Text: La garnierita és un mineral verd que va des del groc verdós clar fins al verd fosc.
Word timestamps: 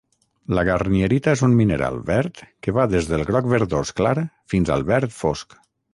La 0.59 0.61
garnierita 0.67 1.35
és 1.37 1.43
un 1.47 1.51
mineral 1.59 2.01
verd 2.07 2.41
que 2.67 2.75
va 2.79 2.85
des 2.95 3.11
del 3.11 3.27
groc 3.29 3.51
verdós 3.53 3.93
clar 4.01 4.15
fins 4.55 4.73
al 4.79 4.87
verd 4.91 5.15
fosc. 5.21 5.59